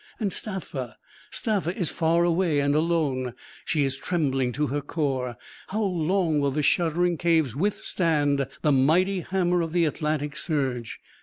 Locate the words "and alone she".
2.59-3.83